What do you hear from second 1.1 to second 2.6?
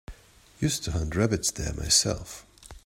rabbits there myself.